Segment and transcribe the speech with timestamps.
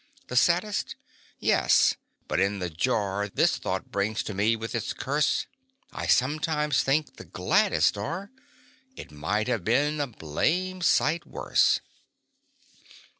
[0.29, 0.95] The saddest?
[1.37, 1.95] Yes
[2.27, 5.45] but in the jar This thought brings to me with its curse,
[5.91, 8.31] I sometimes think the gladdest are
[8.95, 11.81] "It might have been a blamed sight worse."